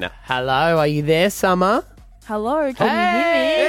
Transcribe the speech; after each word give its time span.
No. 0.00 0.08
Hello, 0.22 0.78
are 0.78 0.86
you 0.86 1.02
there, 1.02 1.28
Summer? 1.28 1.84
Hello, 2.24 2.72
can 2.72 2.88
Hey, 2.88 3.66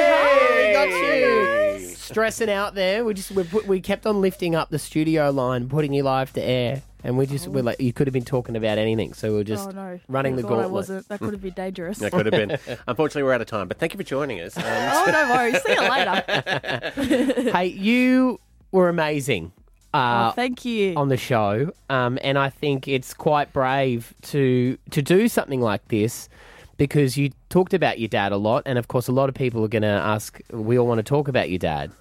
you 0.70 0.74
got 0.74 0.88
hear 0.88 0.96
me? 0.96 0.96
Hi. 0.96 1.74
Got 1.74 1.82
you. 1.82 1.88
Stressing 1.90 2.50
out 2.50 2.74
there. 2.74 3.04
We 3.04 3.14
just 3.16 3.32
we, 3.32 3.44
put, 3.44 3.68
we 3.68 3.82
kept 3.82 4.06
on 4.06 4.22
lifting 4.22 4.56
up 4.56 4.70
the 4.70 4.80
studio 4.80 5.30
line, 5.32 5.68
putting 5.68 5.92
you 5.92 6.04
live 6.04 6.32
to 6.32 6.42
air, 6.42 6.84
and 7.04 7.18
we 7.18 7.26
just 7.26 7.50
we're 7.50 7.64
like 7.64 7.82
you 7.82 7.92
could 7.92 8.08
have 8.08 8.14
been 8.14 8.24
talking 8.24 8.56
about 8.56 8.78
anything, 8.78 9.12
so 9.14 9.34
we're 9.34 9.44
just 9.44 9.68
oh 9.68 9.72
no, 9.72 10.00
running 10.08 10.36
Thank 10.38 10.44
the 10.48 10.50
God 10.50 10.60
I 10.60 10.62
gauntlet. 10.62 10.72
wasn't. 10.72 11.10
That 11.10 11.20
could 11.20 11.34
have 11.34 11.42
been 11.42 11.54
dangerous. 11.54 11.98
That 11.98 12.14
could 12.14 12.26
have 12.28 12.32
been. 12.48 12.58
Unfortunately, 12.88 13.24
we're 13.24 13.34
out 13.34 13.42
of 13.42 13.48
time. 13.48 13.68
But 13.68 13.78
thank 13.80 13.92
you 13.92 13.98
for 13.98 14.04
joining 14.04 14.40
us. 14.40 14.56
Um, 14.58 14.64
oh 14.66 15.10
no 15.12 15.34
worries. 15.34 15.62
See 15.64 15.74
you 15.74 15.82
later. 15.82 17.52
hey, 17.52 17.66
you 17.66 18.40
were 18.72 18.88
amazing. 18.88 19.52
Uh, 19.94 20.30
oh, 20.30 20.36
thank 20.36 20.64
you. 20.64 20.94
on 20.96 21.10
the 21.10 21.18
show, 21.18 21.72
um, 21.90 22.18
and 22.24 22.38
I 22.38 22.50
think 22.50 22.88
it's 22.88 23.14
quite 23.14 23.52
brave 23.52 24.14
to 24.24 24.78
to 24.92 25.02
do 25.02 25.28
something 25.28 25.60
like 25.62 25.88
this 25.90 26.30
because 26.78 27.18
you 27.18 27.32
talked 27.50 27.74
about 27.74 28.00
your 28.00 28.08
dad 28.08 28.32
a 28.32 28.38
lot, 28.38 28.64
and 28.66 28.78
of 28.80 28.88
course, 28.88 29.08
a 29.08 29.12
lot 29.12 29.28
of 29.30 29.36
people 29.36 29.64
are 29.66 29.68
going 29.68 29.82
to 29.84 29.88
ask. 29.88 30.40
We 30.52 30.80
all 30.80 30.88
want 30.88 31.00
to 31.00 31.04
talk 31.04 31.28
about 31.28 31.50
your 31.50 31.60
dad 31.60 31.92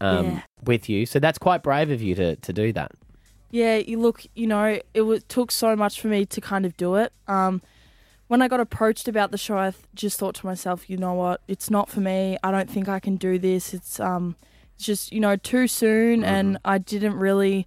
um, 0.00 0.24
Yeah. 0.26 0.40
with 0.64 0.88
you, 0.88 1.06
so 1.06 1.18
that's 1.20 1.38
quite 1.38 1.62
brave 1.62 1.90
of 1.90 2.02
you 2.02 2.14
to 2.16 2.36
to 2.36 2.52
do 2.52 2.72
that. 2.72 2.90
Yeah, 3.50 3.76
you 3.76 3.98
look, 3.98 4.26
you 4.34 4.46
know, 4.46 4.78
it 4.92 5.02
was, 5.02 5.22
took 5.24 5.50
so 5.50 5.74
much 5.76 6.00
for 6.00 6.08
me 6.08 6.26
to 6.26 6.40
kind 6.40 6.66
of 6.66 6.76
do 6.76 6.96
it. 6.96 7.12
Um, 7.28 7.62
when 8.26 8.42
I 8.42 8.48
got 8.48 8.60
approached 8.60 9.08
about 9.08 9.30
the 9.30 9.38
show, 9.38 9.56
I 9.56 9.70
th- 9.70 9.82
just 9.94 10.18
thought 10.18 10.34
to 10.34 10.44
myself, 10.46 10.90
you 10.90 10.98
know 10.98 11.14
what, 11.14 11.40
it's 11.48 11.70
not 11.70 11.88
for 11.88 12.00
me. 12.00 12.36
I 12.44 12.50
don't 12.50 12.68
think 12.68 12.90
I 12.90 13.00
can 13.00 13.16
do 13.16 13.38
this. 13.38 13.72
It's 13.72 13.98
um, 14.00 14.36
it's 14.57 14.57
just 14.78 15.12
you 15.12 15.20
know 15.20 15.36
too 15.36 15.66
soon, 15.66 16.24
and 16.24 16.56
mm-hmm. 16.56 16.70
I 16.70 16.78
didn't 16.78 17.14
really 17.14 17.66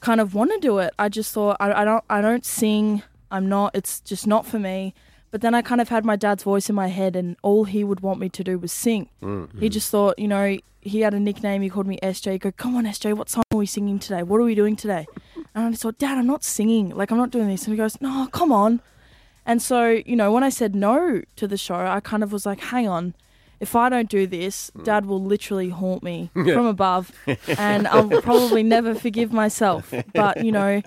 kind 0.00 0.20
of 0.20 0.34
want 0.34 0.50
to 0.52 0.58
do 0.58 0.78
it. 0.78 0.92
I 0.98 1.08
just 1.08 1.32
thought 1.32 1.56
I, 1.60 1.82
I 1.82 1.84
don't 1.84 2.04
I 2.08 2.20
don't 2.20 2.44
sing. 2.44 3.02
I'm 3.30 3.48
not. 3.48 3.74
It's 3.74 4.00
just 4.00 4.26
not 4.26 4.46
for 4.46 4.58
me. 4.58 4.94
But 5.30 5.40
then 5.40 5.54
I 5.54 5.62
kind 5.62 5.80
of 5.80 5.88
had 5.88 6.04
my 6.04 6.14
dad's 6.14 6.42
voice 6.42 6.68
in 6.68 6.74
my 6.74 6.88
head, 6.88 7.16
and 7.16 7.36
all 7.42 7.64
he 7.64 7.82
would 7.82 8.00
want 8.00 8.20
me 8.20 8.28
to 8.28 8.44
do 8.44 8.58
was 8.58 8.70
sing. 8.70 9.08
Mm. 9.22 9.58
He 9.58 9.70
just 9.70 9.90
thought, 9.90 10.18
you 10.18 10.28
know, 10.28 10.58
he 10.82 11.00
had 11.00 11.14
a 11.14 11.20
nickname. 11.20 11.62
He 11.62 11.70
called 11.70 11.86
me 11.86 11.98
SJ. 12.02 12.32
He'd 12.32 12.42
go, 12.42 12.52
come 12.52 12.76
on, 12.76 12.84
SJ, 12.84 13.16
what 13.16 13.30
song 13.30 13.44
are 13.50 13.56
we 13.56 13.64
singing 13.64 13.98
today? 13.98 14.22
What 14.22 14.40
are 14.40 14.44
we 14.44 14.54
doing 14.54 14.76
today? 14.76 15.06
And 15.54 15.66
I 15.66 15.70
just 15.70 15.82
thought, 15.84 15.96
Dad, 15.96 16.18
I'm 16.18 16.26
not 16.26 16.44
singing. 16.44 16.90
Like, 16.90 17.10
I'm 17.10 17.16
not 17.16 17.30
doing 17.30 17.48
this. 17.48 17.64
And 17.64 17.72
he 17.72 17.78
goes, 17.78 17.98
no, 18.02 18.28
come 18.30 18.52
on. 18.52 18.82
And 19.46 19.62
so, 19.62 19.88
you 19.88 20.16
know, 20.16 20.30
when 20.32 20.44
I 20.44 20.50
said 20.50 20.74
no 20.74 21.22
to 21.36 21.48
the 21.48 21.56
show, 21.56 21.76
I 21.76 22.00
kind 22.00 22.22
of 22.22 22.30
was 22.30 22.44
like, 22.44 22.60
hang 22.60 22.86
on. 22.86 23.14
If 23.62 23.76
I 23.76 23.88
don't 23.88 24.10
do 24.10 24.26
this, 24.26 24.72
Dad 24.82 25.06
will 25.06 25.22
literally 25.22 25.68
haunt 25.68 26.02
me 26.02 26.30
from 26.34 26.66
above, 26.66 27.12
and 27.56 27.86
I'll 27.86 28.20
probably 28.22 28.64
never 28.64 28.92
forgive 28.96 29.32
myself. 29.32 29.94
But 30.12 30.44
you 30.44 30.50
know, 30.50 30.80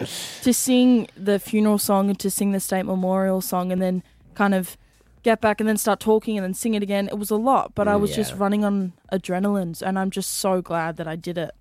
to 0.44 0.54
sing 0.54 1.08
the 1.16 1.40
funeral 1.40 1.78
song 1.78 2.10
and 2.10 2.20
to 2.20 2.30
sing 2.30 2.52
the 2.52 2.60
state 2.60 2.86
memorial 2.86 3.40
song, 3.40 3.72
and 3.72 3.82
then 3.82 4.04
kind 4.34 4.54
of 4.54 4.78
get 5.24 5.40
back 5.40 5.60
and 5.62 5.68
then 5.68 5.78
start 5.78 6.00
talking 6.02 6.38
and 6.38 6.44
then 6.44 6.54
sing 6.54 6.74
it 6.76 6.84
again, 6.84 7.08
it 7.08 7.18
was 7.18 7.32
a 7.32 7.36
lot. 7.38 7.74
But 7.74 7.88
I 7.88 7.96
was 7.96 8.14
just 8.14 8.34
running 8.36 8.66
on 8.66 8.92
adrenalines, 9.12 9.82
and 9.82 9.98
I'm 9.98 10.12
just 10.12 10.34
so 10.34 10.62
glad 10.62 10.98
that 10.98 11.08
I 11.08 11.16
did 11.16 11.38
it. 11.38 11.52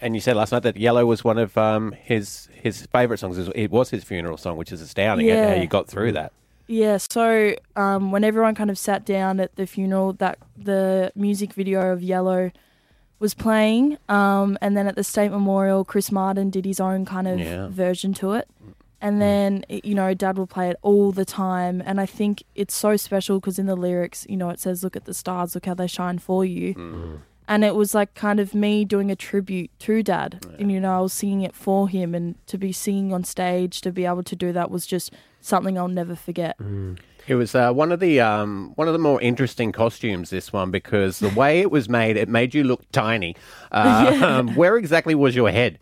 and 0.00 0.14
you 0.16 0.20
said 0.20 0.36
last 0.36 0.50
night 0.50 0.64
that 0.64 0.76
Yellow 0.76 1.06
was 1.06 1.22
one 1.22 1.38
of 1.38 1.56
um, 1.56 1.92
his 1.92 2.48
his 2.52 2.86
favourite 2.86 3.20
songs. 3.20 3.38
It 3.54 3.70
was 3.70 3.90
his 3.90 4.02
funeral 4.02 4.36
song, 4.36 4.56
which 4.56 4.72
is 4.72 4.80
astounding. 4.80 5.28
Yeah. 5.28 5.54
How 5.54 5.60
you 5.62 5.68
got 5.68 5.86
through 5.86 6.12
that. 6.12 6.32
Yeah, 6.68 6.96
so 6.98 7.54
um, 7.76 8.10
when 8.10 8.24
everyone 8.24 8.54
kind 8.54 8.70
of 8.70 8.78
sat 8.78 9.04
down 9.04 9.38
at 9.40 9.54
the 9.56 9.66
funeral, 9.66 10.12
that 10.14 10.38
the 10.56 11.12
music 11.14 11.52
video 11.52 11.92
of 11.92 12.02
Yellow 12.02 12.50
was 13.18 13.34
playing, 13.34 13.98
um, 14.08 14.58
and 14.60 14.76
then 14.76 14.86
at 14.86 14.96
the 14.96 15.04
state 15.04 15.30
memorial, 15.30 15.84
Chris 15.84 16.10
Martin 16.10 16.50
did 16.50 16.64
his 16.64 16.80
own 16.80 17.04
kind 17.04 17.28
of 17.28 17.38
Yeah. 17.38 17.68
version 17.68 18.12
to 18.14 18.32
it, 18.32 18.48
and 19.00 19.22
then 19.22 19.64
you 19.68 19.94
know 19.94 20.12
Dad 20.12 20.36
will 20.36 20.46
play 20.48 20.68
it 20.68 20.76
all 20.82 21.12
the 21.12 21.24
time, 21.24 21.82
and 21.86 22.00
I 22.00 22.06
think 22.06 22.42
it's 22.54 22.74
so 22.74 22.96
special 22.96 23.38
because 23.40 23.58
in 23.58 23.66
the 23.66 23.76
lyrics, 23.76 24.26
you 24.28 24.36
know, 24.36 24.50
it 24.50 24.58
says, 24.60 24.82
"Look 24.82 24.96
at 24.96 25.04
the 25.04 25.14
stars, 25.14 25.54
look 25.54 25.66
how 25.66 25.74
they 25.74 25.86
shine 25.86 26.18
for 26.18 26.44
you." 26.44 26.74
And 27.48 27.64
it 27.64 27.74
was 27.74 27.94
like 27.94 28.14
kind 28.14 28.40
of 28.40 28.54
me 28.54 28.84
doing 28.84 29.10
a 29.10 29.16
tribute 29.16 29.70
to 29.80 30.02
dad. 30.02 30.44
And, 30.58 30.72
you 30.72 30.80
know, 30.80 30.96
I 30.96 31.00
was 31.00 31.12
singing 31.12 31.42
it 31.42 31.54
for 31.54 31.88
him. 31.88 32.14
And 32.14 32.34
to 32.46 32.58
be 32.58 32.72
singing 32.72 33.12
on 33.12 33.24
stage, 33.24 33.80
to 33.82 33.92
be 33.92 34.04
able 34.04 34.24
to 34.24 34.36
do 34.36 34.52
that 34.52 34.70
was 34.70 34.86
just 34.86 35.12
something 35.40 35.78
I'll 35.78 35.88
never 35.88 36.16
forget. 36.16 36.56
It 37.28 37.34
was 37.34 37.54
uh, 37.54 37.72
one 37.72 37.90
of 37.90 38.00
the 38.00 38.20
um, 38.20 38.72
one 38.76 38.86
of 38.86 38.92
the 38.92 39.00
more 39.00 39.20
interesting 39.20 39.72
costumes. 39.72 40.30
This 40.30 40.52
one 40.52 40.70
because 40.70 41.18
the 41.18 41.28
way 41.30 41.60
it 41.60 41.70
was 41.70 41.88
made, 41.88 42.16
it 42.16 42.28
made 42.28 42.54
you 42.54 42.64
look 42.64 42.90
tiny. 42.92 43.34
Uh, 43.72 44.20
um, 44.22 44.54
where 44.54 44.76
exactly 44.76 45.14
was 45.14 45.34
your 45.34 45.50
head? 45.50 45.78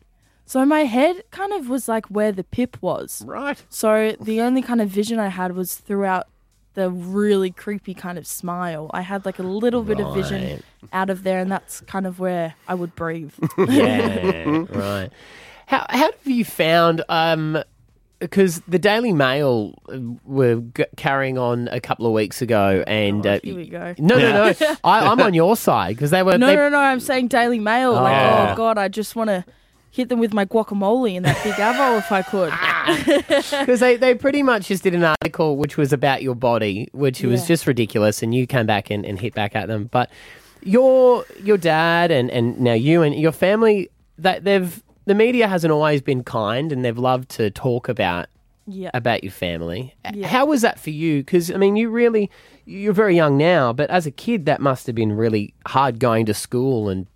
So 0.47 0.65
my 0.65 0.81
head 0.81 1.23
kind 1.31 1.53
of 1.53 1.69
was 1.69 1.87
like 1.87 2.07
where 2.07 2.33
the 2.33 2.43
pip 2.43 2.77
was. 2.81 3.23
Right. 3.27 3.63
So 3.69 4.17
the 4.21 4.41
only 4.41 4.63
kind 4.63 4.81
of 4.81 4.89
vision 4.89 5.19
I 5.19 5.29
had 5.29 5.55
was 5.55 5.77
throughout 5.77 6.27
the 6.75 6.91
really 6.91 7.51
creepy 7.51 7.95
kind 7.95 8.19
of 8.19 8.27
smile. 8.27 8.91
I 8.93 9.01
had 9.03 9.25
like 9.25 9.39
a 9.39 9.43
little 9.45 9.83
bit 9.83 10.01
of 10.01 10.15
vision 10.15 10.63
out 10.93 11.09
of 11.11 11.23
there, 11.23 11.39
and 11.41 11.51
that's 11.51 11.81
kind 11.83 12.07
of 12.07 12.19
where 12.21 12.55
I 12.69 12.75
would 12.75 12.95
breathe. 12.95 13.33
Yeah, 13.69 14.65
right. 14.71 15.11
How 15.67 15.87
how 15.89 15.99
have 16.13 16.15
you 16.27 16.45
found? 16.45 17.03
Um, 17.09 17.63
because 18.21 18.61
the 18.67 18.79
Daily 18.79 19.13
Mail 19.13 19.75
uh, 19.89 19.99
were 20.25 20.63
g- 20.75 20.85
carrying 20.97 21.37
on 21.37 21.69
a 21.73 21.81
couple 21.81 22.07
of 22.07 22.13
weeks 22.13 22.41
ago, 22.43 22.83
and 22.87 23.27
Oh, 23.27 23.35
uh, 23.35 23.41
here 23.43 23.55
we 23.57 23.69
go. 23.69 23.95
no, 23.99 24.17
no, 24.19 24.33
no, 24.53 24.55
I, 24.85 25.07
I'm 25.07 25.21
on 25.21 25.35
your 25.35 25.57
side 25.57 25.97
because 25.97 26.11
they 26.11 26.23
were 26.23 26.39
No, 26.39 26.47
they, 26.47 26.57
no, 26.57 26.69
no. 26.71 26.79
I'm 26.79 27.01
saying 27.01 27.29
Daily 27.29 27.59
Mail. 27.61 27.93
Like, 27.93 28.15
Oh. 28.33 28.49
oh 28.53 28.57
god, 28.57 28.79
I 28.79 28.89
just 28.89 29.15
want 29.15 29.29
to 29.29 29.45
hit 29.91 30.09
them 30.09 30.21
with 30.21 30.33
my 30.33 30.45
guacamole 30.47 31.17
and 31.17 31.25
that 31.27 31.43
big 31.45 31.55
avo 31.55 31.99
if 31.99 32.11
I 32.13 32.23
could. 32.23 32.53
Because 33.51 33.81
they, 33.81 33.97
they 33.97 34.15
pretty 34.15 34.43
much 34.43 34.69
just 34.69 34.83
did 34.83 34.95
an 34.95 35.05
article 35.05 35.57
which 35.57 35.77
was 35.77 35.93
about 35.93 36.23
your 36.23 36.35
body, 36.35 36.89
which 36.93 37.23
was 37.23 37.47
just 37.47 37.67
ridiculous, 37.67 38.23
and 38.23 38.35
you 38.35 38.47
came 38.47 38.67
back 38.67 38.91
and, 38.91 39.05
and 39.05 39.19
hit 39.19 39.35
back 39.35 39.55
at 39.57 39.69
them. 39.69 39.85
But 39.91 40.11
your 40.63 41.25
your 41.43 41.59
dad 41.59 42.11
and, 42.11 42.31
and 42.31 42.59
now 42.61 42.73
you 42.73 43.03
and 43.03 43.15
your 43.15 43.33
family, 43.33 43.91
that 44.19 44.45
they've 44.45 44.83
the 45.07 45.15
media 45.15 45.47
hasn't 45.49 45.71
always 45.73 46.01
been 46.03 46.23
kind, 46.25 46.73
and 46.73 46.85
they've 46.85 46.99
loved 46.99 47.29
to 47.31 47.51
talk 47.51 47.89
about 47.89 48.27
Yeah. 48.67 48.91
about 48.95 49.23
your 49.23 49.33
family. 49.33 49.95
Yeah. 50.15 50.27
How 50.29 50.47
was 50.47 50.63
that 50.63 50.79
for 50.81 50.91
you? 50.91 51.19
Because 51.23 51.51
I 51.51 51.57
mean, 51.57 51.77
you 51.77 51.91
really 51.91 52.31
you're 52.65 52.95
very 52.95 53.15
young 53.15 53.37
now, 53.37 53.73
but 53.75 53.91
as 53.91 54.07
a 54.07 54.11
kid, 54.11 54.47
that 54.47 54.61
must 54.61 54.87
have 54.87 54.95
been 54.97 55.13
really 55.13 55.53
hard 55.67 55.99
going 55.99 56.25
to 56.27 56.35
school 56.35 56.89
and 56.89 57.07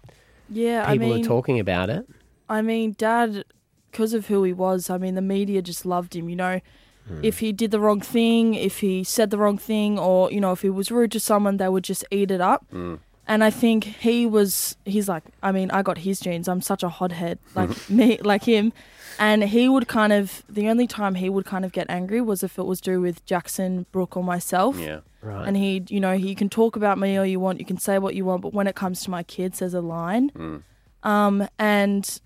Yeah, 0.51 0.91
people 0.93 1.07
I 1.07 1.15
mean, 1.17 1.25
are 1.25 1.29
talking 1.29 1.59
about 1.59 1.89
it. 1.91 2.07
I 2.51 2.61
mean, 2.63 2.95
Dad, 2.99 3.45
because 3.91 4.15
of 4.15 4.27
who 4.27 4.43
he 4.45 4.53
was, 4.53 4.91
I 4.91 4.99
mean, 4.99 5.15
the 5.15 5.23
media 5.23 5.63
just 5.63 5.87
loved 5.87 6.15
him. 6.15 6.29
You 6.29 6.37
know, 6.37 6.61
hmm. 7.07 7.21
if 7.23 7.41
he 7.41 7.53
did 7.53 7.71
the 7.71 7.81
wrong 7.81 8.01
thing, 8.01 8.55
if 8.55 8.81
he 8.81 9.05
said 9.05 9.31
the 9.31 9.39
wrong 9.39 9.59
thing, 9.59 9.99
or 9.99 10.31
you 10.31 10.41
know, 10.41 10.53
if 10.53 10.63
he 10.63 10.71
was 10.71 10.91
rude 10.91 11.13
to 11.13 11.21
someone, 11.21 11.57
they 11.57 11.69
would 11.69 11.85
just 11.85 12.05
eat 12.11 12.31
it 12.31 12.41
up. 12.41 12.67
Hmm. 12.71 12.97
And 13.27 13.45
I 13.45 13.51
think 13.51 13.85
he 13.85 14.25
was. 14.25 14.77
He's 14.87 15.09
like, 15.09 15.25
I 15.43 15.53
mean, 15.53 15.71
I 15.71 15.83
got 15.83 15.99
his 15.99 16.19
genes. 16.19 16.49
I'm 16.49 16.63
such 16.63 16.83
a 16.83 16.89
hothead, 16.89 17.39
like 17.55 17.91
me, 17.91 18.19
like 18.23 18.45
him. 18.45 18.73
And 19.19 19.45
he 19.45 19.69
would 19.69 19.89
kind 19.89 20.13
of. 20.13 20.43
The 20.49 20.69
only 20.69 20.87
time 20.87 21.17
he 21.17 21.29
would 21.29 21.45
kind 21.45 21.65
of 21.65 21.73
get 21.73 21.91
angry 21.91 22.21
was 22.21 22.43
if 22.43 22.59
it 22.59 22.65
was 22.65 22.81
due 22.81 23.01
with 23.01 23.25
Jackson, 23.27 23.87
Brooke, 23.93 24.17
or 24.17 24.25
myself. 24.25 24.79
Yeah. 24.79 25.01
Right. 25.21 25.49
And 25.49 25.57
he, 25.57 25.85
you 25.89 26.01
know, 26.01 26.17
he 26.17 26.35
can 26.35 26.49
talk 26.49 26.77
about 26.77 26.99
me 26.99 27.17
all 27.17 27.27
you 27.27 27.41
want, 27.41 27.59
you 27.59 27.67
can 27.67 27.79
say 27.79 27.99
what 27.99 28.15
you 28.15 28.25
want, 28.25 28.43
but 28.43 28.55
when 28.55 28.67
it 28.67 28.77
comes 28.77 29.03
to 29.03 29.11
my 29.11 29.23
kids, 29.23 29.59
there's 29.59 29.75
a 29.75 29.81
line. 29.81 30.29
Hmm. 30.31 30.57
Um, 31.03 31.49
and, 31.59 32.21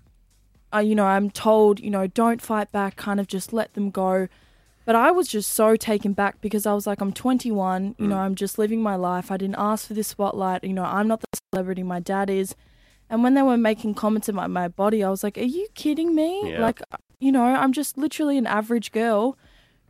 uh, 0.73 0.79
you 0.79 0.95
know, 0.95 1.05
I'm 1.05 1.29
told, 1.29 1.79
you 1.79 1.89
know, 1.89 2.07
don't 2.07 2.41
fight 2.41 2.71
back, 2.71 2.95
kind 2.95 3.19
of 3.19 3.27
just 3.27 3.53
let 3.53 3.73
them 3.73 3.91
go. 3.91 4.27
But 4.85 4.95
I 4.95 5.11
was 5.11 5.27
just 5.27 5.51
so 5.51 5.75
taken 5.75 6.13
back 6.13 6.41
because 6.41 6.65
I 6.65 6.73
was 6.73 6.85
like, 6.85 6.99
I'm 6.99 7.13
21, 7.13 7.95
you 7.97 8.07
know, 8.07 8.17
I'm 8.17 8.35
just 8.35 8.57
living 8.57 8.81
my 8.81 8.95
life. 8.95 9.31
I 9.31 9.37
didn't 9.37 9.55
ask 9.57 9.87
for 9.87 9.93
this 9.93 10.09
spotlight. 10.09 10.63
You 10.63 10.73
know, 10.73 10.83
I'm 10.83 11.07
not 11.07 11.21
the 11.21 11.39
celebrity 11.53 11.83
my 11.83 12.01
dad 12.01 12.29
is. 12.29 12.53
And 13.09 13.23
when 13.23 13.33
they 13.33 13.43
were 13.43 13.57
making 13.57 13.93
comments 13.93 14.27
about 14.27 14.49
my 14.49 14.67
body, 14.67 15.01
I 15.01 15.09
was 15.09 15.23
like, 15.23 15.37
are 15.37 15.41
you 15.41 15.67
kidding 15.73 16.13
me? 16.13 16.51
Yeah. 16.51 16.61
Like, 16.61 16.81
you 17.19 17.31
know, 17.31 17.43
I'm 17.43 17.71
just 17.71 17.97
literally 17.97 18.37
an 18.37 18.45
average 18.45 18.91
girl 18.91 19.37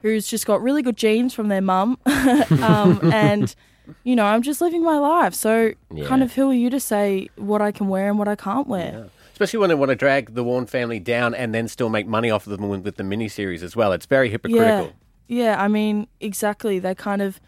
who's 0.02 0.28
just 0.28 0.46
got 0.46 0.62
really 0.62 0.84
good 0.84 0.98
genes 0.98 1.34
from 1.34 1.48
their 1.48 1.62
mum. 1.62 1.98
um, 2.06 3.00
and, 3.12 3.56
you 4.04 4.16
know, 4.16 4.26
I'm 4.26 4.44
just 4.44 4.62
living 4.62 4.84
my 4.84 5.00
life. 5.00 5.34
So, 5.34 5.74
kind 6.06 6.22
of 6.22 6.34
who 6.34 6.52
are 6.52 6.54
you 6.54 6.70
to 6.70 6.80
say 6.80 7.30
what 7.36 7.64
I 7.64 7.72
can 7.72 7.88
wear 7.88 8.10
and 8.10 8.20
what 8.20 8.28
I 8.28 8.36
can't 8.36 8.68
wear? 8.68 9.10
Especially 9.34 9.60
when 9.60 9.68
they 9.70 9.76
want 9.76 9.90
to 9.90 9.96
drag 9.96 10.34
the 10.36 10.44
Warne 10.44 10.66
family 10.68 11.00
down 11.00 11.34
and 11.36 11.54
then 11.54 11.68
still 11.68 11.90
make 11.90 12.08
money 12.08 12.30
off 12.32 12.48
of 12.48 12.52
them 12.58 12.70
with, 12.70 12.82
with 12.82 12.96
the 12.96 13.04
miniseries 13.04 13.62
as 13.64 13.76
well. 13.76 13.92
It's 13.92 14.06
very 14.06 14.30
hypocritical. 14.30 14.86
Yeah. 14.86 14.92
Yeah, 15.28 15.62
I 15.62 15.68
mean, 15.68 16.08
exactly. 16.22 16.80
They 16.80 16.94
kind 16.94 17.22
of 17.22 17.40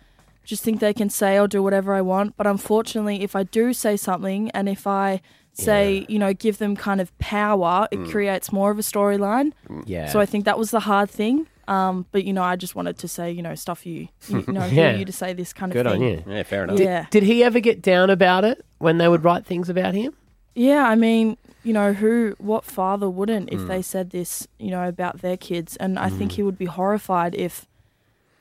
just 0.43 0.63
think 0.63 0.79
they 0.79 0.93
can 0.93 1.09
say 1.09 1.37
or 1.39 1.47
do 1.47 1.61
whatever 1.61 1.93
I 1.93 2.01
want. 2.01 2.35
But 2.37 2.47
unfortunately, 2.47 3.21
if 3.21 3.35
I 3.35 3.43
do 3.43 3.73
say 3.73 3.97
something 3.97 4.49
and 4.51 4.67
if 4.67 4.87
I 4.87 5.21
say, 5.53 6.05
you 6.09 6.17
know, 6.19 6.33
give 6.33 6.57
them 6.57 6.75
kind 6.75 6.99
of 7.01 7.15
power, 7.19 7.87
it 7.91 8.09
creates 8.09 8.51
more 8.51 8.71
of 8.71 8.79
a 8.79 8.81
storyline. 8.81 9.51
Yeah. 9.85 10.09
So 10.09 10.19
I 10.19 10.25
think 10.25 10.45
that 10.45 10.57
was 10.57 10.71
the 10.71 10.79
hard 10.81 11.09
thing. 11.09 11.47
Um, 11.67 12.05
but, 12.11 12.23
you 12.25 12.33
know, 12.33 12.43
I 12.43 12.55
just 12.55 12.75
wanted 12.75 12.97
to 12.99 13.07
say, 13.07 13.31
you 13.31 13.41
know, 13.41 13.55
stuff 13.55 13.85
you. 13.85 14.07
You 14.29 14.43
know, 14.47 14.61
who 14.61 14.75
Yeah. 14.75 14.95
you 14.95 15.05
to 15.05 15.11
say 15.11 15.33
this 15.33 15.51
kind 15.53 15.71
of 15.71 15.75
thing. 15.75 15.83
Good 15.83 15.91
thing. 15.91 16.25
on 16.27 16.29
you. 16.31 16.35
Yeah, 16.37 16.43
fair 16.43 16.63
enough. 16.63 16.79
Yeah. 16.79 17.05
Did 17.09 17.23
he 17.23 17.43
ever 17.43 17.59
get 17.59 17.81
down 17.81 18.09
about 18.09 18.43
it 18.45 18.65
when 18.79 18.97
they 18.97 19.07
would 19.07 19.23
write 19.23 19.45
things 19.45 19.69
about 19.69 19.93
him? 19.93 20.13
Yeah, 20.55 20.85
I 20.85 20.95
mean, 20.95 21.37
you 21.63 21.73
know, 21.73 21.91
who, 21.93 22.33
what 22.37 22.63
father 22.63 23.09
wouldn't 23.09 23.51
if 23.51 23.67
they 23.67 23.81
said 23.81 24.11
this, 24.11 24.47
you 24.57 24.71
know, 24.71 24.87
about 24.87 25.21
their 25.21 25.35
kids? 25.35 25.75
And 25.75 25.99
I 25.99 26.09
think 26.09 26.33
he 26.33 26.43
would 26.43 26.57
be 26.57 26.65
horrified 26.65 27.35
if, 27.35 27.67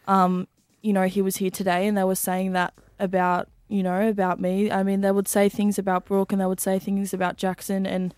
um, 0.07 0.47
you 0.81 0.93
know, 0.93 1.07
he 1.09 1.21
was 1.21 1.37
here 1.37 1.51
today 1.51 1.87
and 1.89 1.97
they 1.97 2.05
were 2.05 2.15
saying 2.15 2.53
that 2.53 2.73
about, 3.01 3.49
you 3.69 3.83
know, 3.83 4.09
about 4.09 4.41
me. 4.41 4.71
I 4.71 4.83
mean, 4.85 5.01
they 5.01 5.11
would 5.11 5.27
say 5.27 5.49
things 5.49 5.79
about 5.79 6.05
Brooke 6.05 6.33
and 6.33 6.41
they 6.41 6.47
would 6.47 6.61
say 6.61 6.79
things 6.79 7.13
about 7.13 7.37
Jackson. 7.37 7.87
And, 7.87 8.15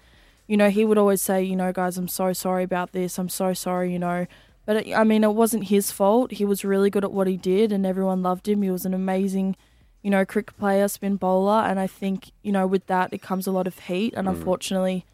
you 0.46 0.56
know, 0.56 0.68
he 0.68 0.84
would 0.84 0.98
always 0.98 1.22
say, 1.22 1.42
you 1.42 1.56
know, 1.56 1.72
guys, 1.72 1.96
I'm 1.96 2.08
so 2.08 2.32
sorry 2.32 2.64
about 2.64 2.92
this. 2.92 3.18
I'm 3.18 3.28
so 3.30 3.54
sorry, 3.54 3.92
you 3.92 3.98
know. 3.98 4.26
But, 4.66 4.88
it, 4.88 4.94
I 4.94 5.04
mean, 5.04 5.24
it 5.24 5.34
wasn't 5.34 5.68
his 5.68 5.90
fault. 5.90 6.32
He 6.32 6.44
was 6.44 6.64
really 6.64 6.90
good 6.90 7.04
at 7.04 7.12
what 7.12 7.28
he 7.28 7.36
did 7.36 7.72
and 7.72 7.86
everyone 7.86 8.22
loved 8.22 8.48
him. 8.48 8.60
He 8.62 8.70
was 8.70 8.84
an 8.84 8.92
amazing, 8.92 9.56
you 10.06 10.10
know, 10.10 10.24
cricket 10.24 10.56
player, 10.56 10.86
spin 10.86 11.16
bowler. 11.16 11.60
And 11.68 11.80
I 11.80 11.88
think, 11.88 12.30
you 12.44 12.52
know, 12.52 12.64
with 12.64 12.86
that, 12.86 13.12
it 13.12 13.20
comes 13.28 13.48
a 13.48 13.50
lot 13.50 13.66
of 13.66 13.76
heat. 13.88 14.14
And 14.16 14.28
unfortunately, 14.28 15.04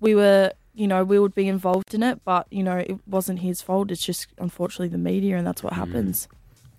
we 0.00 0.14
were 0.14 0.52
you 0.74 0.86
know, 0.86 1.02
we 1.04 1.18
would 1.18 1.34
be 1.34 1.48
involved 1.48 1.92
in 1.92 2.02
it, 2.04 2.20
but 2.24 2.46
you 2.50 2.62
know, 2.62 2.78
it 2.78 2.96
wasn't 3.06 3.40
his 3.40 3.60
fault. 3.60 3.90
It's 3.90 4.06
just 4.10 4.28
unfortunately 4.38 4.88
the 4.88 4.96
media, 5.12 5.36
and 5.36 5.44
that's 5.46 5.62
what 5.62 5.72
happens. 5.72 6.28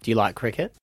Do 0.02 0.10
you 0.10 0.16
like 0.16 0.34
cricket? 0.36 0.74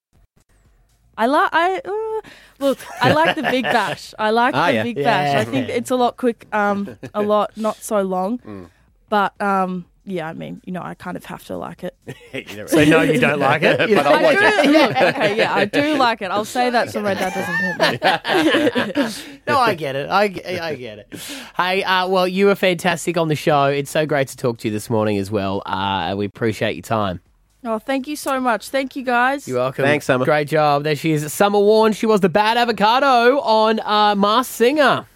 I 1.17 1.27
like 1.27 1.49
I 1.53 1.81
uh, 1.85 2.21
look. 2.59 2.79
I 3.03 3.13
like 3.15 3.35
the 3.35 3.43
Big 3.43 3.65
Bash. 3.79 4.13
I 4.19 4.31
like 4.31 4.55
Ah, 4.55 4.67
the 4.67 4.75
yeah. 4.75 4.83
Big 4.83 4.97
Bash. 4.97 5.33
Yeah. 5.33 5.41
I 5.41 5.45
think 5.45 5.69
it's 5.71 5.91
a 5.91 5.97
lot 5.97 6.19
quick, 6.19 6.47
um, 6.53 6.99
a 7.15 7.23
lot 7.23 7.57
not 7.57 7.77
so 7.77 8.03
long, 8.03 8.39
Mm. 8.47 8.69
but 9.09 9.33
um, 9.41 9.87
yeah. 10.07 10.29
I 10.29 10.33
mean, 10.33 10.63
you 10.65 10.73
know, 10.73 10.83
I 10.83 10.95
kind 10.95 11.17
of 11.17 11.25
have 11.27 11.45
to 11.47 11.57
like 11.57 11.85
it. 11.85 11.95
So 12.69 12.85
no, 12.85 13.03
you 13.03 13.19
don't 13.21 13.39
like 13.41 13.63
it. 13.63 13.79
But 13.79 13.89
don't- 13.89 14.07
I'll 14.07 14.23
watch 14.23 14.37
I 14.37 14.65
do, 14.65 14.71
look, 14.73 14.91
okay, 14.97 15.37
yeah, 15.37 15.55
I 15.55 15.65
do 15.65 15.97
like 15.97 16.23
it. 16.23 16.31
I'll 16.31 16.45
say 16.45 16.71
that 16.71 16.91
so 16.91 17.01
my 17.03 17.15
dad 17.15 17.33
doesn't 17.35 18.03
haunt 18.03 19.27
me. 19.27 19.41
no, 19.49 19.59
I 19.59 19.75
get 19.75 19.97
it. 19.97 20.09
I, 20.09 20.23
I 20.25 20.75
get 20.75 20.99
it. 20.99 21.15
Hey, 21.57 21.83
uh, 21.83 22.07
well, 22.09 22.29
you 22.29 22.47
were 22.47 22.55
fantastic 22.55 23.17
on 23.17 23.29
the 23.29 23.35
show. 23.37 23.65
It's 23.65 23.91
so 23.91 24.07
great 24.07 24.29
to 24.29 24.37
talk 24.37 24.59
to 24.59 24.69
you 24.69 24.73
this 24.73 24.89
morning 24.91 25.19
as 25.19 25.31
well. 25.31 25.63
Uh, 25.67 26.15
we 26.17 26.25
appreciate 26.27 26.75
your 26.77 26.83
time. 26.83 27.21
Oh, 27.65 27.79
thank 27.81 28.07
you 28.07 28.15
so 28.17 28.39
much. 28.39 28.69
Thank 28.69 28.95
you, 28.95 29.03
guys. 29.03 29.49
You're 29.49 29.59
welcome. 29.59 29.85
Thanks, 29.85 30.07
Summer. 30.07 30.25
Great 30.25 30.47
job. 30.49 30.85
There 30.85 30.95
she 30.95 31.13
is, 31.13 31.33
Summer 31.33 31.59
Warne. 31.59 31.93
She 31.93 32.07
was 32.07 32.21
the 32.21 32.29
bad 32.29 32.57
avocado 32.57 33.41
on 33.41 33.81
uh, 33.81 34.15
Masked 34.15 34.55
Singer. 34.55 35.07